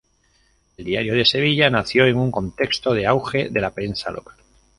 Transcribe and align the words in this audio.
El 0.77 0.85
"Diario 0.85 1.13
de 1.13 1.25
Sevilla" 1.25 1.69
nació 1.69 2.07
en 2.07 2.17
un 2.17 2.31
contexto 2.31 2.91
de 2.95 3.05
auge 3.05 3.49
de 3.51 3.61
la 3.61 3.71
prensa 3.71 4.09
local. 4.09 4.35